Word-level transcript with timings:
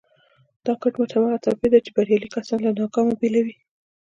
دا 0.65 0.73
کټ 0.81 0.93
مټ 0.99 1.09
هماغه 1.15 1.37
توپير 1.43 1.69
دی 1.73 1.79
چې 1.85 1.91
بريالي 1.95 2.27
کسان 2.35 2.59
له 2.63 2.71
ناکامو 2.79 3.19
بېلوي. 3.19 3.55